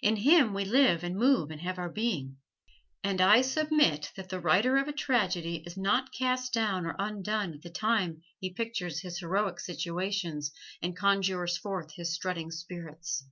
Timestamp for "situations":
9.60-10.52